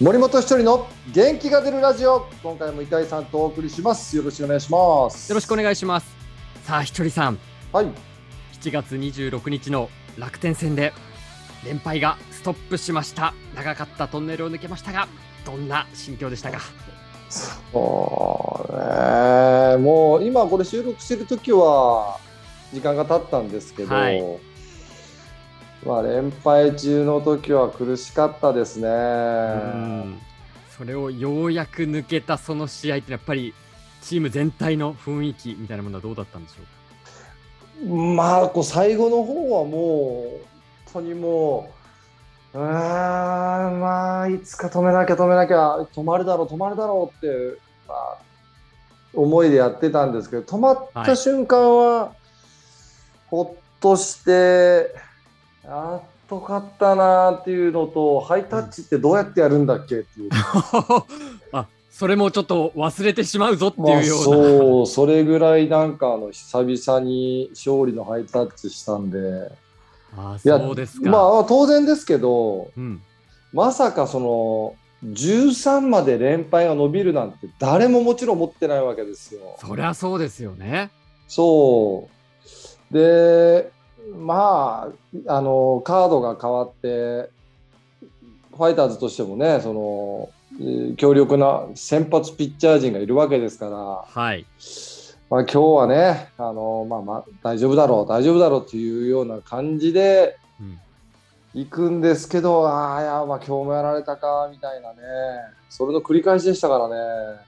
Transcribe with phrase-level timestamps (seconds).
[0.00, 2.26] 森本一人の元気が出るラジオ。
[2.42, 4.16] 今回も板井さんとお送りします。
[4.16, 5.28] よろしくお願いします。
[5.28, 6.06] よろしくお願いします。
[6.64, 7.38] さあひとりさん。
[7.70, 7.86] はい。
[8.62, 10.94] 7月26日の楽天戦で
[11.66, 13.34] 連敗がストップしました。
[13.54, 15.06] 長かったトンネルを抜けましたが
[15.44, 16.60] どんな心境でしたか？
[17.28, 17.50] そ
[18.70, 19.76] うね。
[19.76, 22.16] もう今これ収録してる時は
[22.72, 24.24] 時間が経ったんですけど、はい
[25.86, 28.88] まあ連敗中の時は苦しかったですね。
[28.88, 30.18] うん。
[30.76, 33.54] それをようやく抜けたその試合ってやっぱり
[34.02, 36.54] チーム全体の雰囲気みたいなものはどうだったんでしょ
[37.84, 37.94] うか？
[38.14, 41.70] まあこう最後の方はもう本当にも
[42.54, 48.18] ううーんまあいつか止めなきゃ止めなきゃ止まるだろう止まるだろうって、まあ、
[49.14, 52.12] 思いでやってたんですけど止まった瞬間は、
[53.28, 54.94] ほっとして
[55.70, 60.30] やっと勝ったなっていうのとハイタッチってどうやってやるんだっけっていう。
[61.52, 69.52] あそれもちょっと忘れてしまうぞってまあ、いうような、そうそれぐらいなんかあの久々に勝利のハイタッチしたんで。
[70.16, 73.00] あそうですか、まあ当然ですけどうん、
[73.52, 79.56] まさかその13まで連敗が伸びるなんて誰ももちろん思ってないわけですよ。
[79.60, 80.90] そりゃそうですよね
[81.28, 82.08] そ
[82.90, 83.70] うで
[84.18, 84.92] ま
[85.26, 87.30] ああのカードが変わって
[88.56, 93.76] ファイターズとしてもねそのえー強力な先発ピッチャー陣がいるわけですから、
[94.22, 94.46] はい
[95.30, 100.78] まあ、今日はねあの、まあまあ、大丈夫だろう大丈夫だろうというような感じでうん
[101.52, 104.98] 行くんですけど、ああ、いや、まあ、今日もやられたか、みたいなね。
[105.68, 106.94] それの繰り返しでしたからね。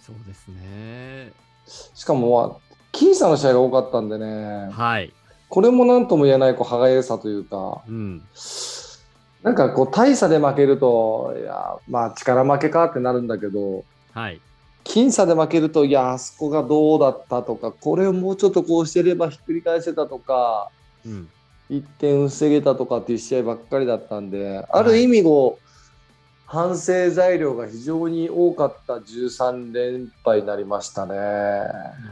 [0.00, 1.32] そうですね
[1.94, 4.68] しかも、まあ、僅差の試合が多かったんでね。
[4.70, 5.12] はい、
[5.48, 8.22] これも何とも言えない、こう、歯がゆさというか、うん、
[9.42, 14.40] なんかこう、大差で負けると、いや、まあ、力負けかってなるんだけど、はい。
[14.84, 20.70] 僅差で負けると、いや、あそこがどうだったとか、これをもうちょっとこうしてればひっくり返せたとか、
[21.04, 21.28] うん。
[21.70, 25.67] 1点防げたとかっていう試合ばっかりだったんで、ある意味こう、
[26.50, 31.14] 反省材料が非常に多かった13連敗になりましたね。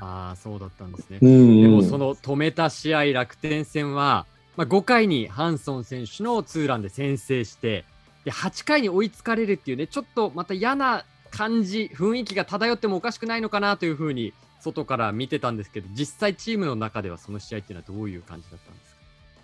[0.00, 1.18] ああそうだったんですね。
[1.22, 7.84] うんでもその止めた試合、楽天戦は、まあ、5回にハンソン選手のツーランで先制して、
[8.24, 18.93] で8回に追いつかれるっていうね、ちょっとまた嫌な感じ、雰囲気が漂ってもおかしくないのかなというふうに、外から見てたんですけど、実際、チームの中ではその試合っていうのはどういう感じだったんですか？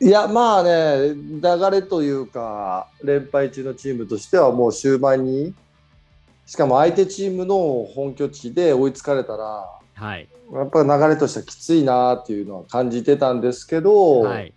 [0.00, 5.54] いや、まあね、流れというか、連敗中のチームとしてはもう終盤に、
[6.46, 14.52] しかも相手チームの本拠地で追いつかれたら、はい、やっぱり流れとしてはきついなっていうのは感じてたんですけど、はい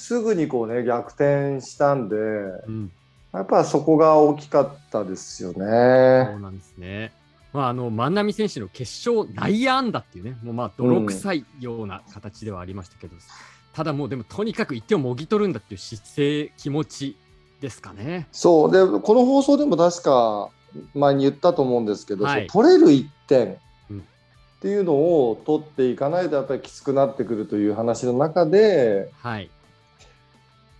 [0.00, 2.90] すぐにこうね、逆転したんで、うん、
[3.34, 5.66] やっぱそこが大きかったですよそね。
[5.66, 7.12] うなんですね。
[7.52, 13.14] まあ、あの万波選手の決勝内野安打っていうね、もうまあ泥臭いような形ではありましたけど、
[13.72, 17.16] ただもうでもとにかく1点をもぎ取るんだっていう姿勢、気持ち
[17.60, 18.26] ですかね。
[18.32, 20.50] そう、で、この放送でも確か
[20.94, 23.56] 前に言ったと思うんですけど、はい取れる1点
[23.90, 24.02] うんっ
[24.60, 29.50] ていうのを取っていかないとやっぱりきつくなってくるという話の中で、はい、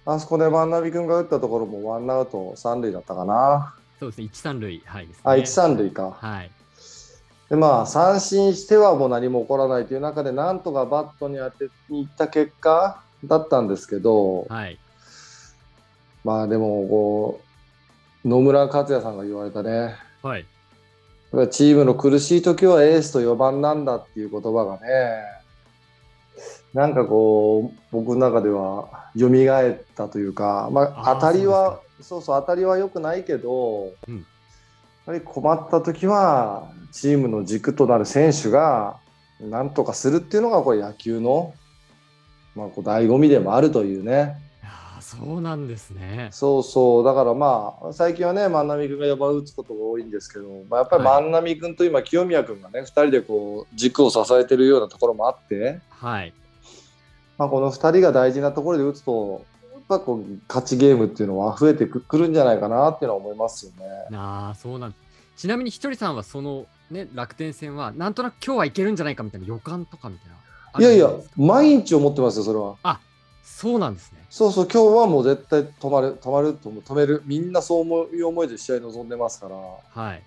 [0.05, 3.75] あそこで万波君が打ったところもワンアウト三塁だったかな。
[3.99, 5.15] そうですね、1、3塁、はいね。
[5.25, 6.17] あ、1、三塁か。
[6.19, 6.51] はい、
[7.51, 14.79] で、まあ、三振してはもう何も起こらないという中で、なんとかバットに当てに行った結果だったんですけど、はい、
[16.25, 17.41] まあでもこ
[18.25, 20.47] う、野村克也さんが言われたね、はい、
[21.51, 25.25] チームの苦しい時はエースと4番なんだっていう言葉がね、
[26.73, 34.25] なんかこう、僕の中では蘇ったというか、まあ、当たりは、そうそう、当たりは良くないけど、うん
[35.11, 38.99] ぱり困った時は、チームの軸となる選手が、
[39.41, 41.53] なんとかするっていうのが、これ野球の、
[42.55, 44.37] まあ、こう醍醐味でもあるというね。
[45.01, 46.29] そうなんですね。
[46.31, 56.33] そうそう、だからまあ、最近はね、万波君が4番打つことが多いんですけど、まあ、やっぱりはい万波君と今、清宮君がね、2人でこう軸を支えてるようなところもあって、はい、
[57.37, 59.45] まあ、この2人が大事なところで打つと、
[59.91, 63.87] ぱこう勝ちゲームっていうのは増えてくくるんじゃないかなっていうのは思いますよね。
[64.13, 64.95] あーそうなん
[65.37, 70.37] ちなみにひとりさんはその、ね、楽天戦は、なんとなく今日はいけるんじゃないかみたいな予感とかみたいな。
[70.75, 73.01] あいやいや毎日思ってますよ、それは。
[73.43, 74.19] そうなんですね。
[74.29, 79.57] そうそう、今日はもう絶対止まる、止まると止める、みんなそう思う思いで試合に臨んでますから、
[80.03, 80.23] はい。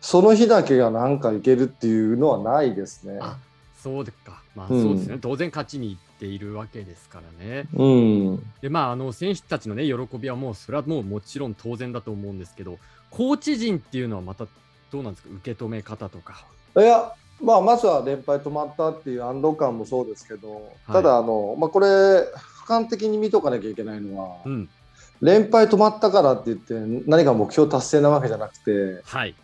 [0.00, 3.20] その日だけがなんかいけるっていうのはないですね。
[3.82, 4.42] あそうですか。
[4.54, 5.18] まあ、うんそうですね。
[5.20, 7.66] 当然勝ちに行っているわけですからね。
[7.74, 7.84] う
[8.36, 8.42] ん。
[8.60, 12.78] で、まあ、あの、選手たちのね、喜びはもう、それはもうもちろん当然だと思うんですけど、
[13.10, 14.46] コーチ陣っていうのはまた
[14.90, 15.34] どうなんですか？
[15.34, 16.44] 受け止め方とか。
[16.76, 17.12] いや、
[17.42, 24.68] まあ、まずは連敗止まったっていう安堵感もそうですけど、いただ、あの、まあ、これ、俯瞰的に見とかなきゃいけないのは、うん。
[25.20, 26.74] 連敗止まったからって言って、
[27.06, 29.34] 何か目標達成なわけじゃなくて、はい。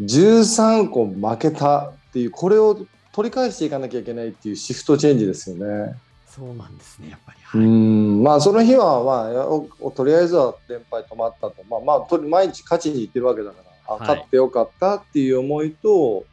[0.00, 2.78] 13個負けたっていう、これを
[3.14, 5.94] 取り返していかなきゃいけないっていうシフトチェンジですよね。
[6.26, 7.38] そうなんですね、やっぱり。
[7.54, 7.66] うはい。
[7.66, 16.24] んまあその日は、まあやおお、とりあえずは連敗止まったと、まあ、まあと毎日勝ちに行ってるわけだから、あはい勝ってよかったっていう思いと、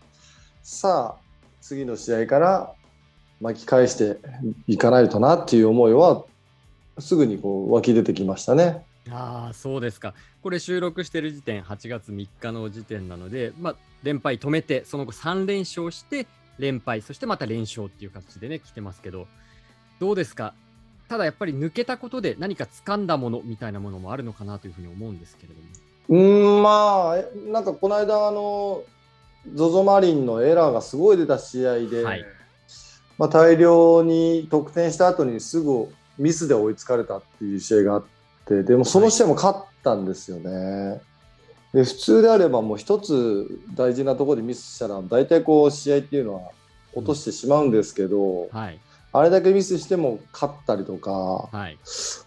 [0.64, 1.22] さあ、
[1.62, 2.74] 次の試合から
[3.42, 4.18] 巻き返して
[4.66, 6.24] いかないとなっていう思いは、
[6.98, 8.84] すぐにこう湧き出てきましたね。
[9.12, 10.16] ああ、そうですか。
[10.42, 16.26] これ収録してる時点、8月3日の時点なので、まあ、連敗止めて、その後3連勝して、
[16.62, 19.28] 連敗、そしてまた連勝っていう形でね、来てますけど、
[20.00, 20.54] どうですか？
[21.10, 25.68] ただやっぱり抜けたことで何か掴んだものみたいなものもあるのかなというふうに思うんですけれども。
[26.08, 28.84] うーん、まあ、えなんかこの間、あの、
[29.54, 32.26] ZOZO マリンのエラーがすごい出た試合で、はい
[33.18, 38.06] まあ、大量に得点した後にすぐミスで追いつかれたっていう試合があっ
[38.46, 41.02] て、でもその試合も勝ったんですよね。
[41.74, 46.52] で普通であればもう一つ大事なところでミスしたら大体こう試合っていうのは
[46.94, 48.80] 落としてしまうんですけど、はい。
[49.14, 51.78] あれだけミスしても勝ったりとか、はい。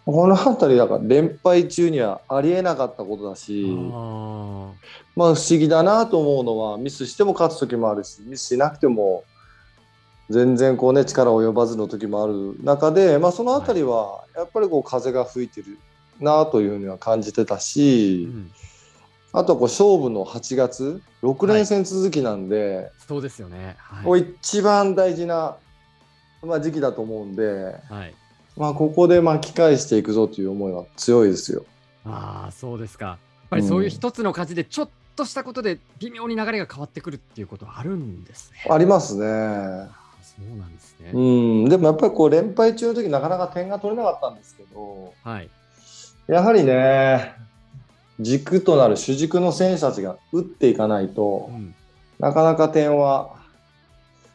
[0.04, 4.70] この辺りだから連敗中にはありえなかったことだし、あ
[5.16, 9.24] まあ不思議だなと思うのはミスしても勝つ時もあるしミスしなくても
[10.28, 15.78] 全然こうね力及ばずの時もある中で、まあ、その辺りはやっぱりこう風が吹いてる
[16.20, 18.50] なというふうには感じてたーし、うん。
[19.36, 23.76] あとはこう勝負の8月6連戦続きなんで、そうですよね。
[24.04, 24.20] こはい。
[24.20, 25.56] う一番大事な、
[26.42, 28.14] まあ、時期だと思うんで、はい、
[28.56, 31.64] まあ、ここで巻き返していくぞという思いは強いですよ。
[32.06, 33.06] ああ、そうですか。
[33.06, 33.18] やっ
[33.50, 38.68] ぱりそういう一つの勝ちでちょっとしたことで微妙に流れが変わってくるっていうことはあるんですね。
[38.70, 39.26] ありますね。
[39.26, 39.90] あ
[40.22, 41.10] そうなんですね。
[41.12, 45.50] うん、でもやっぱりこう連敗中の時なかなか点が取れなかったんですけど、はい。
[46.28, 47.34] やはりね、
[48.20, 51.74] 軸となる主軸の選手たちが打っていかないとう、ん。
[52.18, 53.34] なかなか点は、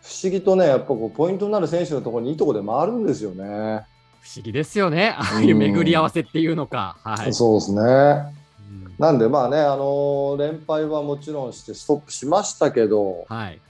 [0.01, 3.85] 不思議とね、やっぱこうポイントになる選手のところにいいところで回るんですよね。
[4.21, 5.15] 不思議ですよね。
[5.17, 6.97] ああいう巡り合わせっていうのか。
[7.03, 7.33] はい。
[7.33, 7.81] そうですね。
[7.81, 8.29] うん
[8.99, 13.61] なんでまあね、あの連敗はもちろんしてストップしましたけど、はい。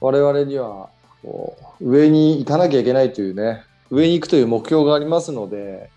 [0.00, 0.90] 我々には
[1.22, 5.90] こう上に行かなきゃいけないというね、上に行くという目標がありますので、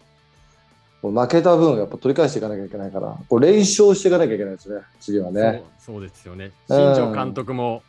[1.12, 5.64] 負けた分、やっぱ取り返していかなきゃいけないから、こう連勝していかなきゃいけないですね、次はね。
[5.80, 6.52] そうそうですよね。
[6.70, 7.84] うん新庄監督も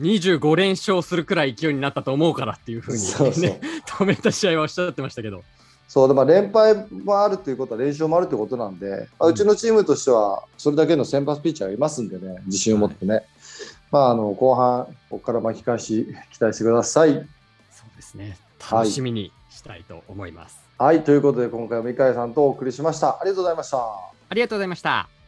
[0.00, 3.50] 25連勝するくらい勢いになったと思うからっていうふうに、ね、そうそう
[3.86, 5.42] 止めた試合はおっしゃってましたけど。
[5.86, 13.24] そうでまあ、連敗もあるということは、連勝もあるということなんで、まあうちのチームとしては、それだけの先発ピッチャーがいますんでね、自信を持ってね、
[13.90, 17.12] まあ、あの後半、ここから巻き返し、期待してください。
[17.12, 17.16] そ
[17.92, 18.38] うですね。
[18.70, 20.58] 楽しみにしたいと思います。
[20.78, 23.20] はい、ということで、今回は三海さんとお送りしました。
[23.20, 23.78] ありがとうございました。
[23.78, 25.19] ありがとうございました。